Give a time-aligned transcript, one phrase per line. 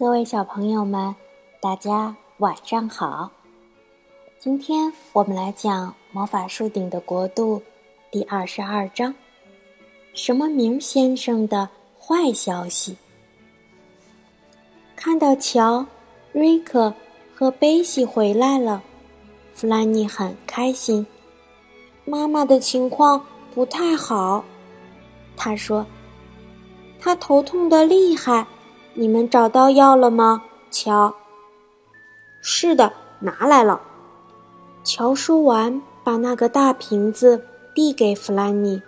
[0.00, 1.14] 各位小朋友们，
[1.60, 3.30] 大家晚上好。
[4.38, 7.58] 今天我们来讲《魔法树顶的国度》
[8.10, 9.14] 第二十二章：
[10.14, 11.68] 什么名先生的
[11.98, 12.96] 坏消息。
[14.96, 15.84] 看到乔、
[16.32, 16.90] 瑞克
[17.34, 18.82] 和贝西回来了，
[19.52, 21.06] 弗兰妮很开心。
[22.06, 23.22] 妈妈的情况
[23.54, 24.42] 不太好，
[25.36, 25.84] 她说
[26.98, 28.46] ：“她头痛的厉害。”
[28.94, 31.14] 你们找到药了吗，乔？
[32.40, 33.80] 是的，拿来了。
[34.82, 38.82] 乔说完，把那个大瓶子递给弗兰妮。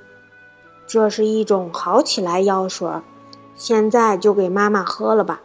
[0.88, 2.90] 这是一种好起来药水，
[3.54, 5.40] 现在就给妈妈喝了吧。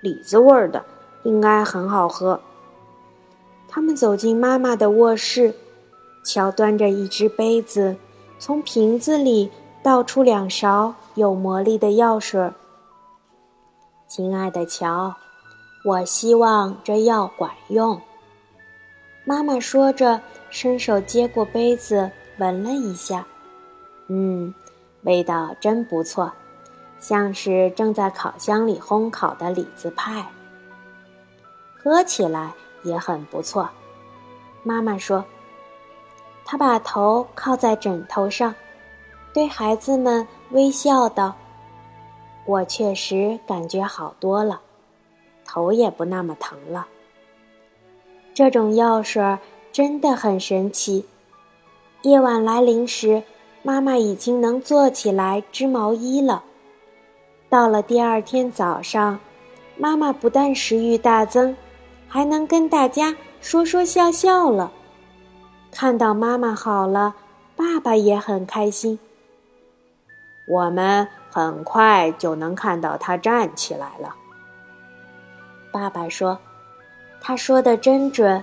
[0.00, 0.84] 李子味儿的，
[1.22, 2.40] 应该很好喝。
[3.68, 5.54] 他们走进妈妈的卧室，
[6.24, 7.96] 乔端着一只杯子，
[8.38, 9.50] 从瓶子里
[9.82, 12.50] 倒出两勺有魔力的药水。
[14.08, 15.12] 亲爱的乔，
[15.84, 18.00] 我希望这药管用。
[19.24, 22.08] 妈妈说着，伸手接过杯子，
[22.38, 23.26] 闻了一下，
[24.06, 24.54] 嗯，
[25.02, 26.32] 味道真不错，
[27.00, 30.24] 像是正在烤箱里烘烤的李子派。
[31.76, 32.52] 喝起来
[32.84, 33.68] 也很不错。
[34.62, 35.24] 妈妈说，
[36.44, 38.54] 她把头靠在枕头上，
[39.32, 41.34] 对孩子们微笑道。
[42.46, 44.60] 我确实感觉好多了，
[45.44, 46.86] 头也不那么疼了。
[48.32, 49.36] 这种药水
[49.72, 51.04] 真的很神奇。
[52.02, 53.20] 夜晚来临时，
[53.64, 56.44] 妈妈已经能坐起来织毛衣了。
[57.48, 59.18] 到了第二天早上，
[59.76, 61.56] 妈妈不但食欲大增，
[62.06, 64.70] 还能跟大家说说笑笑了。
[65.72, 67.16] 看到妈妈好了，
[67.56, 68.96] 爸爸也很开心。
[70.46, 71.08] 我们。
[71.36, 74.14] 很快就能看到他站起来了。
[75.70, 76.38] 爸爸说
[77.20, 78.42] ：“他说的真准。”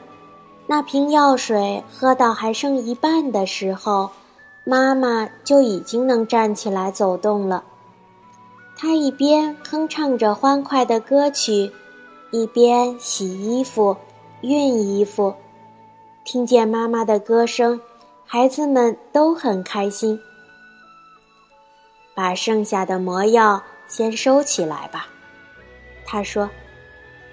[0.68, 4.12] 那瓶药水喝到还剩一半的时候，
[4.64, 7.64] 妈妈就已经能站起来走动了。
[8.78, 11.72] 他一边哼唱着欢快的歌曲，
[12.30, 13.98] 一边洗衣服、
[14.44, 15.34] 熨衣服。
[16.24, 17.82] 听见妈妈的歌声，
[18.24, 20.20] 孩子们都很开心。
[22.16, 25.08] 把剩下的魔药先收起来吧，
[26.06, 26.50] 他说：“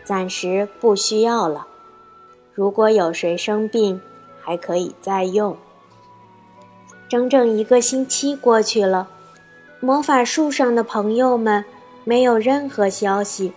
[0.05, 1.67] 暂时不需要了。
[2.55, 4.01] 如果有谁生病，
[4.41, 5.57] 还可以再用。”
[7.09, 9.09] 整整一个星期过去了，
[9.81, 11.65] 魔法树上的朋友们
[12.05, 13.53] 没有任何消息。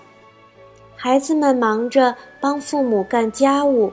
[0.96, 3.92] 孩子们忙着帮父母干家务，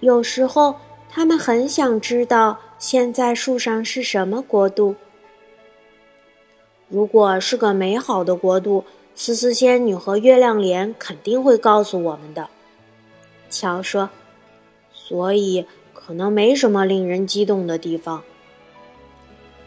[0.00, 0.74] 有时候
[1.08, 4.94] 他们很想知道现在树上是什么国度。
[6.90, 8.84] 如果是个美好的国度，
[9.14, 12.48] 思思仙女和月亮脸肯定会告诉我们的。
[13.48, 14.10] 乔说
[14.92, 15.64] ：“所以
[15.94, 18.20] 可能没什么令人激动的地方。”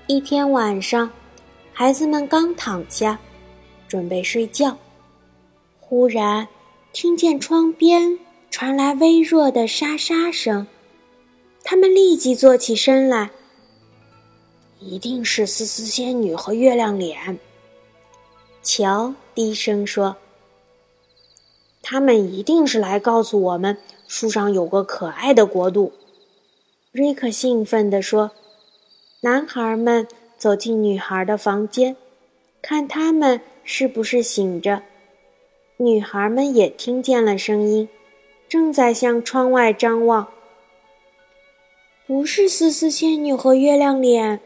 [0.08, 1.10] 一天晚上，
[1.72, 3.18] 孩子们刚躺下，
[3.88, 4.78] 准备睡觉，
[5.80, 6.46] 忽然
[6.92, 8.20] 听见窗边
[8.52, 10.68] 传来微弱的沙沙声，
[11.64, 13.32] 他们立即坐起身来。
[14.86, 17.40] 一定是思思仙女和月亮脸。
[18.62, 20.16] 乔低声说
[21.82, 23.78] ：“他们一定是来告诉我们，
[24.08, 25.94] 树上有个可爱的国度。”
[26.92, 28.32] 瑞克兴奋地说
[29.22, 30.08] ：“男孩们
[30.38, 31.96] 走进女孩的房间，
[32.62, 34.84] 看他们是不是醒着。
[35.78, 37.90] 女孩们也听见了声音，
[38.48, 40.28] 正在向窗外张望。
[42.06, 44.40] 不是思思仙女和月亮脸。”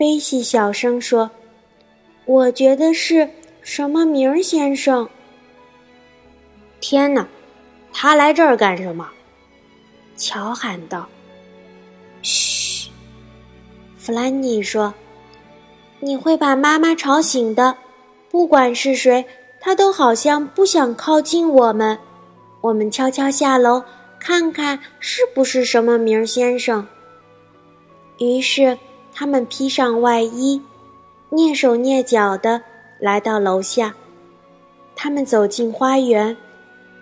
[0.00, 1.30] 贝西小声说
[2.24, 3.28] ：“我觉得是
[3.60, 5.06] 什么名先生。”
[6.80, 7.28] 天哪，
[7.92, 9.06] 他来这儿干什么？
[10.16, 11.06] 乔喊道。
[12.24, 12.90] “嘘。”
[13.98, 14.94] 弗兰妮说
[16.00, 17.76] ，“你会把妈妈吵醒的。
[18.30, 19.22] 不管是谁，
[19.60, 21.98] 他都好像不想靠近我们。
[22.62, 23.84] 我们悄悄下楼，
[24.18, 26.88] 看看是不是什么名先生。”
[28.18, 28.78] 于是。
[29.20, 30.58] 他们披上外衣，
[31.30, 32.58] 蹑手蹑脚地
[32.98, 33.94] 来到楼下。
[34.96, 36.34] 他们走进花园，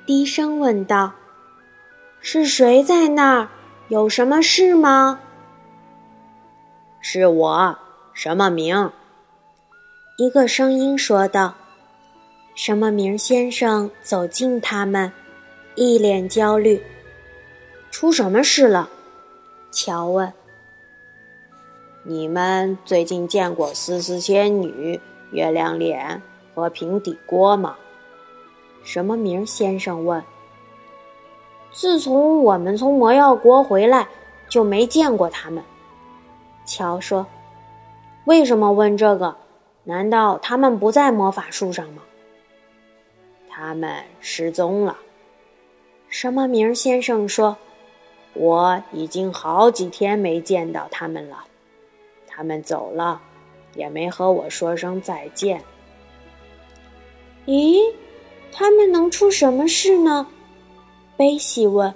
[0.05, 1.13] 低声问道
[2.19, 3.49] ：“是谁在那儿？
[3.87, 5.21] 有什么事吗
[7.01, 7.79] ？”“是我，
[8.13, 8.91] 什么名？”
[10.19, 11.55] 一个声音说道。
[12.57, 15.13] “什么名？”先生走近他们，
[15.77, 16.83] 一脸焦虑。
[17.93, 18.89] “出什么事了？”
[19.71, 20.33] 乔问。
[22.05, 24.99] 你们最近见过丝丝仙女、
[25.33, 26.23] 月亮脸
[26.55, 27.77] 和平底锅吗？
[28.85, 30.23] 什么名先生问。
[31.73, 34.09] 自从我们从魔药国回来，
[34.49, 35.63] 就没见过他们。
[36.65, 37.27] 乔说
[38.25, 39.37] ：“为什么问这个？
[39.85, 42.03] 难道他们不在魔法树上吗？”
[43.51, 44.97] 他们失踪了。
[46.09, 47.57] 什么名先生说
[48.35, 51.45] ：“我已经好几天没见到他们了，
[52.39, 53.21] 他们走了，
[53.75, 55.61] 也没和我说声再见。”
[57.47, 57.81] 咦，
[58.53, 60.29] 他们能出什么事呢？
[61.17, 61.93] 悲喜问：“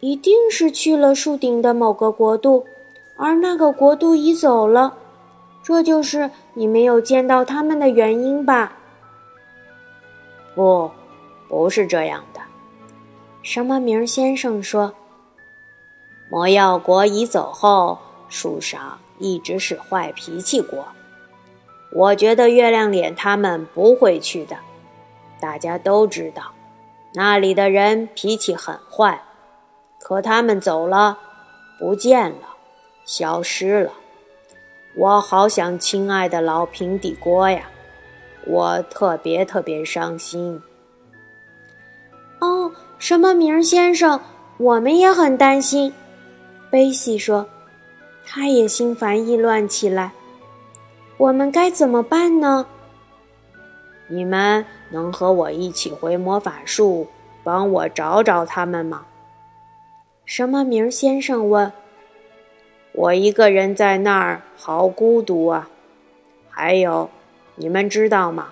[0.00, 2.64] 一定是去了树顶的某个国度，
[3.16, 4.96] 而那个国度已走了，
[5.62, 8.78] 这就是你没有见到他们的原因吧
[10.56, 10.90] ？”“不，
[11.50, 12.40] 不是这样的。”
[13.44, 14.94] 什么名先生说
[16.30, 17.98] ：“魔药国已走后，
[18.30, 20.88] 树上一直是坏脾气国。
[21.92, 24.56] 我觉得月亮脸他们不会去的，
[25.38, 26.44] 大家都知道。”
[27.12, 29.20] 那里的人脾气很坏，
[29.98, 31.18] 可他们走了，
[31.76, 32.54] 不见了，
[33.04, 33.92] 消失了。
[34.94, 37.68] 我好想亲爱的老平底锅呀，
[38.46, 40.62] 我特别特别伤心。
[42.38, 44.20] 哦，什么名先生，
[44.58, 45.92] 我们也很担心。
[46.70, 47.44] 贝西说，
[48.32, 50.12] 他也心烦意乱起来。
[51.16, 52.64] 我们该怎么办呢？
[54.06, 57.08] 你们能和我一起回魔法树，
[57.42, 59.04] 帮我找找他们吗？
[60.24, 61.72] 什么名先生问。
[62.92, 65.68] 我一个人在那儿，好孤独啊！
[66.48, 67.10] 还有，
[67.56, 68.50] 你们知道吗？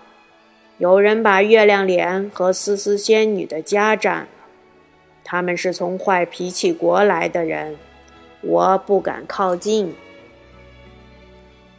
[0.78, 4.28] 有人把月亮脸和思思仙女的家占了。
[5.22, 7.76] 他们是从坏脾气国来的人，
[8.42, 9.94] 我不敢靠近。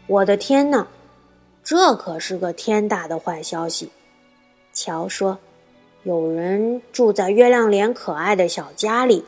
[0.08, 0.88] 我的天哪！
[1.64, 3.92] 这可是个天大的坏消息，
[4.74, 5.38] 乔说
[6.04, 9.24] ：“有人住在月亮脸可爱的小家里，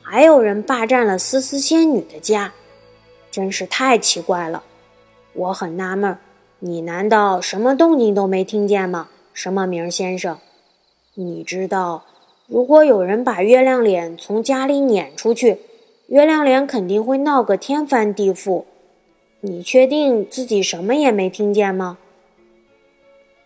[0.00, 2.50] 还有人霸占了思思仙女的家，
[3.30, 4.62] 真是太奇怪了。
[5.34, 6.16] 我很纳闷，
[6.58, 9.08] 你难道什么动静都没听见吗？
[9.34, 10.38] 什么名先生？
[11.14, 12.04] 你知道，
[12.46, 15.58] 如果有人把月亮脸从家里撵出去，
[16.08, 18.64] 月亮脸肯定会闹个天翻地覆。”
[19.40, 21.96] 你确定自己什么也没听见吗？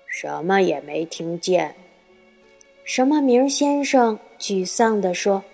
[0.06, 1.74] 什么也没听见。
[2.82, 5.44] 什么名先生沮丧地说：“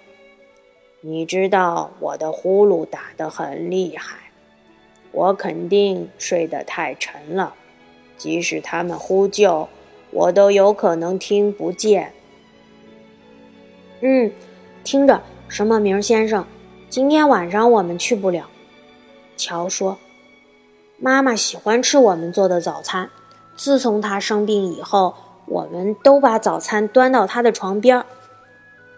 [1.03, 4.17] 你知道我的呼噜打得很厉害，
[5.11, 7.53] 我肯定睡得太沉了，
[8.17, 9.69] 即使他们呼救，
[10.13, 12.13] 我都有可能听不见。”
[14.03, 14.31] 嗯，
[14.85, 16.47] 听着，什么名先生，
[16.91, 18.47] 今天晚上我们去不了。
[19.37, 19.99] 乔说。
[21.01, 23.11] 妈妈喜欢吃我们做的早餐。
[23.55, 25.15] 自从她生病以后，
[25.47, 28.05] 我们都把早餐端到她的床边。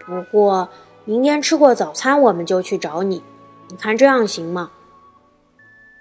[0.05, 0.69] 不过，
[1.03, 3.21] 明天吃过早餐，我们就去找你。
[3.67, 4.71] 你看这样行吗？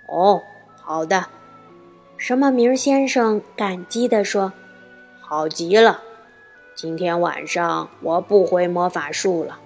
[0.09, 0.41] 哦，
[0.81, 1.27] 好的。
[2.17, 4.53] 什么名先生感激地说
[5.21, 6.01] ：“好极了。
[6.75, 9.59] 今天晚上我不回魔法树了。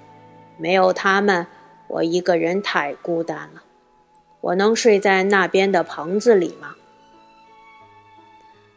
[0.57, 1.47] 没有他们，
[1.89, 3.63] 我一个人太孤单了。”
[4.41, 6.75] 我能睡在那边的棚子里吗？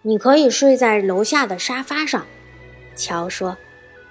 [0.01, 2.25] 你可以睡在楼下的沙发上，
[2.95, 3.57] 乔说：“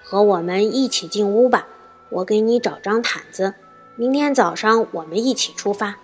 [0.04, 1.66] 和我们一起进屋吧，
[2.10, 3.54] 我给你找张毯子。
[3.96, 5.96] 明天早上我们一起出发。”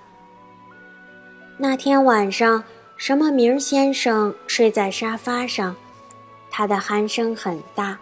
[1.58, 2.64] 那天晚上，
[2.96, 5.76] 什么明先生睡在沙发上，
[6.50, 7.98] 他的鼾声很大。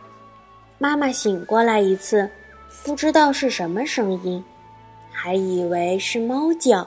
[0.79, 2.31] 妈妈醒过来一次，
[2.85, 4.45] 不知道是什么声音，
[5.13, 6.87] 还以为是猫叫。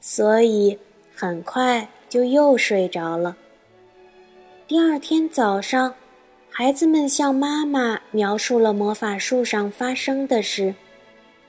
[0.00, 0.78] 所以
[1.14, 3.36] 很快就又睡着了。
[4.66, 5.94] 第二天早上，
[6.48, 10.74] 孩子们向妈妈描述了魔法树上发生的事，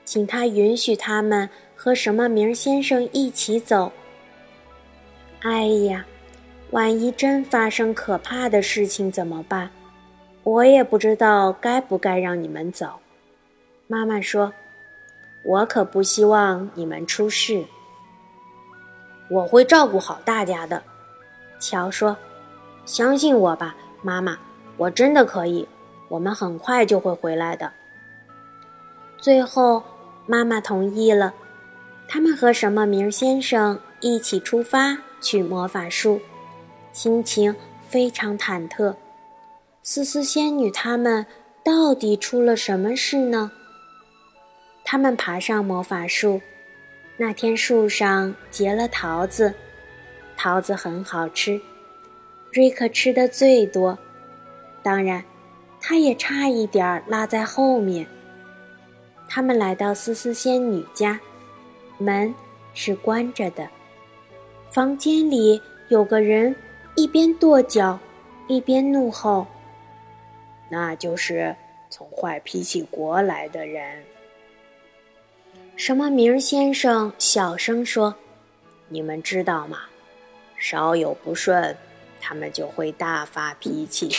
[0.04, 3.90] 请他允许他们和什么名先生一起走。
[5.40, 6.04] 哎呀，
[6.72, 9.70] 万一真发生可怕的事情怎么办？
[10.44, 12.90] 我也不知道该不该让你们走。
[13.86, 14.52] 妈妈说
[15.44, 17.64] ：“我可不希望你们出事。”
[19.30, 20.82] 我会照顾好大家的，
[21.58, 22.16] 乔说
[22.84, 24.38] ：“相信我吧，妈妈，
[24.76, 25.66] 我真的可以。
[26.08, 27.72] 我们很快就会回来的。”
[29.16, 29.82] 最后，
[30.26, 31.32] 妈妈同意了。
[32.08, 36.20] 他们和什么名先生一起出发去魔法树，
[36.92, 37.54] 心情
[37.88, 38.94] 非常忐忑。
[39.82, 41.24] 思思仙女他们
[41.64, 43.50] 到底出了什么事呢？
[44.92, 46.38] 他们爬上魔法树。
[47.16, 49.54] 那天树上结了桃子，
[50.36, 51.58] 桃子很好吃，
[52.52, 53.98] 瑞克吃的最多。
[54.82, 55.24] 当然，
[55.80, 58.06] 他也差一点儿落在后面。
[59.26, 61.18] 他们来到思思仙女家，
[61.96, 62.34] 门
[62.74, 63.66] 是关着的。
[64.68, 65.58] 房间里
[65.88, 66.54] 有个人，
[66.96, 67.98] 一边跺脚，
[68.46, 69.46] 一边怒吼
[70.68, 71.56] ：“那就是
[71.88, 74.04] 从坏脾气国来的人。”
[75.76, 78.14] 什么名先生小声说
[78.88, 79.80] ：“你们知道吗？
[80.56, 81.76] 稍有不顺，
[82.20, 84.10] 他们就会大发脾气。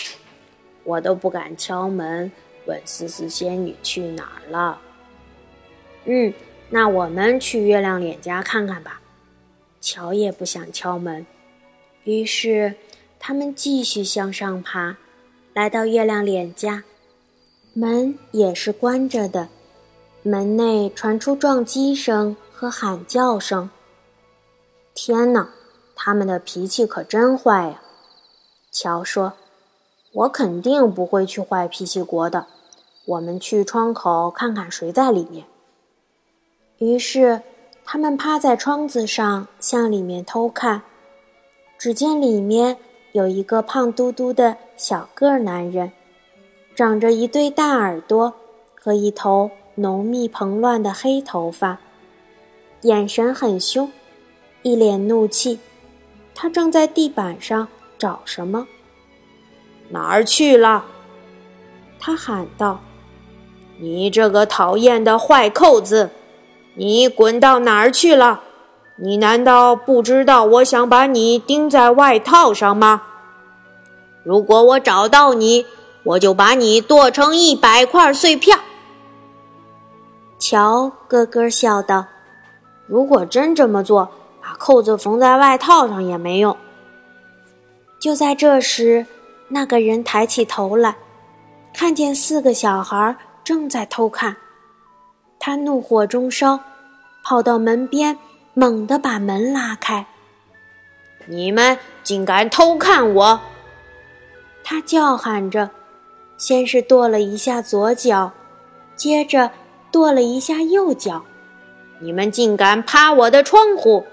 [0.84, 2.30] 我都不敢敲门
[2.66, 4.82] 问思思仙女去哪儿了。”
[6.06, 6.34] 嗯，
[6.70, 9.00] 那我们去月亮脸家看看吧。
[9.80, 11.26] 乔也不想敲门，
[12.04, 12.74] 于是
[13.20, 14.98] 他们继续向上爬，
[15.54, 16.84] 来到月亮脸家，
[17.74, 19.48] 门也是关着的。
[20.24, 23.70] 门内传出撞击声和喊叫声。
[24.94, 25.50] 天哪，
[25.96, 27.82] 他们的脾气可真坏呀！
[28.72, 29.34] 乔说
[30.14, 32.48] ：“我肯定不会去坏脾气国的。
[33.06, 35.46] 我们去窗口看看谁在里面。”
[36.80, 37.42] 于是，
[37.84, 40.82] 他们趴在窗子上向里面偷看。
[41.78, 42.78] 只见里面
[43.12, 45.92] 有一个胖嘟嘟的小个男人，
[46.76, 48.34] 长着一对大耳朵
[48.74, 51.80] 和一头浓密蓬乱的黑头发，
[52.82, 53.92] 眼神很凶，
[54.62, 55.60] 一脸怒气。
[56.36, 58.68] 他正在地板上找什么。
[59.90, 60.86] 哪儿去了？
[62.00, 62.82] 他喊道
[63.80, 66.10] ：“你这个讨厌的坏扣子！”
[66.76, 68.42] 你滚到哪儿去了？
[68.96, 73.04] 你难道不知道我想把你钉在外套上吗？
[74.24, 75.66] 如果我找到你，
[76.04, 78.60] 我就把你剁成一百块碎片。
[80.46, 82.06] 乔咯咯笑道
[82.86, 86.58] ：“如果真这么做，把扣子缝在外套上也没用。”
[87.98, 89.06] 就在这时，
[89.48, 90.98] 那个人抬起头来，
[91.74, 94.36] 看见四个小孩正在偷看。
[95.40, 96.60] 他怒火中烧，
[97.24, 98.18] 跑到门边，
[98.54, 100.06] 猛地把门拉开。
[101.26, 103.40] 你们竟敢偷看我！
[104.62, 105.70] 他叫喊着，
[106.38, 108.34] 先是跺了一下左脚，
[108.98, 109.50] 接着
[109.94, 111.24] 跺了一下右脚。
[112.00, 114.04] 你们竟敢趴我的窗户！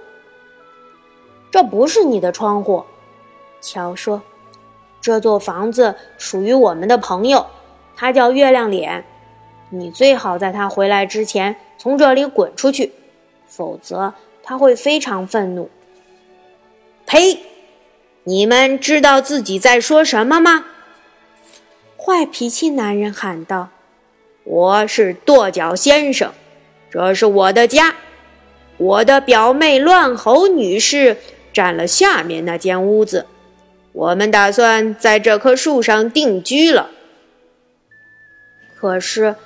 [1.50, 2.84] 这不是你的窗户，
[3.60, 4.22] 乔说。
[5.00, 7.46] 这座房子属于我们的朋友，
[7.96, 9.04] 他叫月亮脸。
[9.70, 12.92] 你最好在他回来之前从这里滚出去，
[13.46, 15.70] 否则他会非常愤怒。
[17.06, 17.40] 呸！
[18.24, 20.66] 你们知道自己在说什么吗？
[21.96, 23.70] 坏脾气男人喊道
[24.50, 26.32] ：“我是跺脚先生，
[26.90, 27.94] 这是我的家。
[28.78, 31.18] 我的表妹乱吼女士
[31.52, 33.26] 占了下面那间屋子，
[33.92, 36.90] 我们打算在这棵树上定居了。
[38.76, 39.36] 可是。”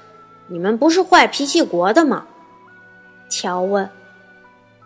[0.46, 2.26] 你们不是坏脾气国的吗？
[3.30, 3.88] 乔问。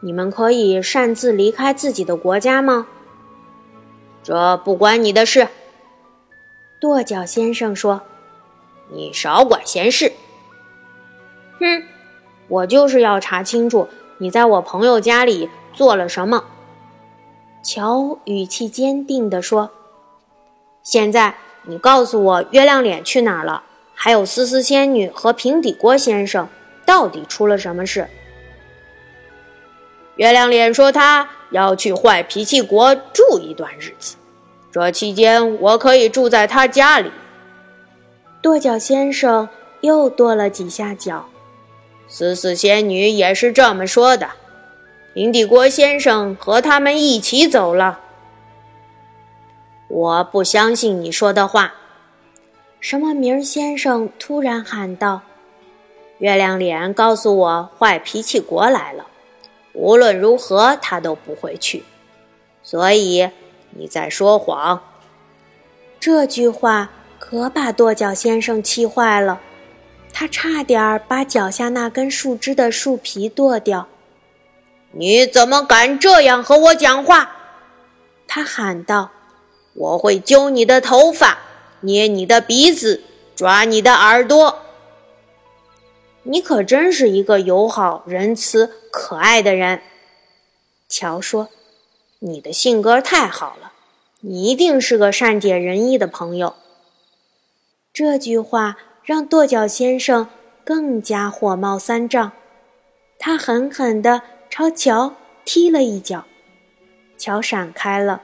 [0.01, 2.87] 你们可以擅自离开自己的国家吗？
[4.23, 5.49] 这不关你的事。
[6.79, 8.03] 跺脚先生说
[8.91, 10.13] ：“你少管闲事。”
[11.61, 11.83] 哼，
[12.49, 16.45] 我就是要查清楚你在我朋友家里做了什么。”
[17.63, 19.71] 乔语气坚定地说
[20.83, 23.65] ：“现在你告诉我，月亮脸去哪儿了？”
[24.01, 26.49] 还有思思仙女和平底锅先生，
[26.87, 28.09] 到底出了什么事？
[30.15, 34.17] 月亮脸说他要去坏脾气国住一段日子，
[34.71, 37.11] 这期间我可以住在他家里。
[38.41, 39.49] 跺脚先生
[39.81, 41.29] 又跺了几下脚，
[42.07, 44.31] 死死仙女也是这么说的。
[45.15, 48.01] 平底锅先生和他们一起走了。
[49.89, 51.75] 我不相信你说的话。
[52.79, 55.23] 什么名先生突然喊道
[56.19, 59.07] ：“月亮脸告诉我，坏脾气国来了。
[59.73, 61.83] 无论如何，他都不会去。
[62.63, 63.29] 所以
[63.71, 64.81] 你在说谎。”
[65.99, 66.91] 这句话
[67.31, 69.39] 可把跺脚先生气坏了，
[70.15, 73.87] 他差点把脚下那根树枝的树皮剁掉。
[74.93, 77.37] “你怎么敢这样和我讲话？”
[78.27, 79.11] 他喊道
[79.77, 81.37] ，“我会揪你的头发。”
[81.83, 83.03] 捏你的鼻子，
[83.37, 84.61] 抓你的耳朵。
[86.23, 89.83] 你可真是一个友好、仁慈、可爱的人。
[90.89, 91.51] 乔说
[92.21, 93.73] ：“你的性格太好了，
[94.21, 96.55] 你一定是个善解人意的朋友。”
[98.01, 100.29] 这句话让跺脚先生
[100.63, 102.31] 更加火冒三丈，
[103.19, 106.25] 他狠狠地朝乔踢了一脚，
[107.17, 108.23] 乔闪开了，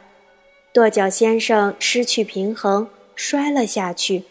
[0.72, 2.88] 跺脚先生失去平衡。
[3.16, 4.22] 摔了下去，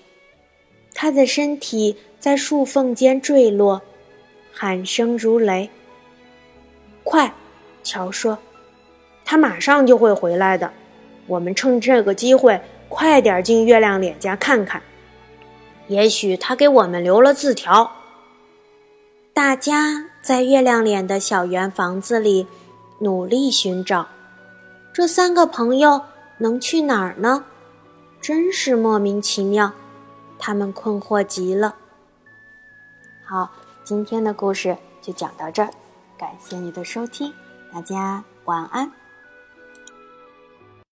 [0.94, 3.82] 他的身体在树缝间坠落，
[4.54, 5.70] 喊声如雷。
[7.04, 7.34] 快，
[7.84, 8.38] 乔说，
[9.26, 10.72] 他马上就会回来的。
[11.28, 12.58] 我们趁这个机会
[12.88, 14.82] 快点进月亮脸家看看，
[15.88, 17.92] 也许他给我们留了字条。
[19.34, 22.48] 大家在月亮脸的小圆房子里
[23.00, 24.08] 努力寻找，
[24.94, 26.02] 这三个朋友
[26.38, 27.44] 能去哪儿呢？
[28.22, 29.72] 真是莫名其妙，
[30.40, 31.76] 他们困惑极了。
[33.26, 33.52] 好，
[33.84, 35.70] 今天的故事就讲到这儿，
[36.18, 37.34] 感谢你的收听，
[37.74, 38.90] 大家晚安。